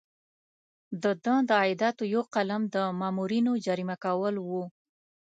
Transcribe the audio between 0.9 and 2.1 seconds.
د ده د عایداتو